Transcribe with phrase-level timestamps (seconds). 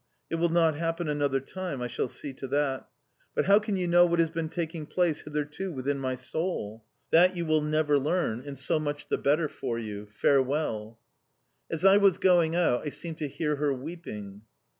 [0.31, 2.89] It will not happen another time; I shall see to that...
[3.35, 6.83] But how can you know what has been taking place hitherto within my soul?
[7.11, 10.07] That you will never learn, and so much the better for you.
[10.07, 10.97] Farewell."
[11.69, 14.41] As I was going out, I seemed to hear her weeping.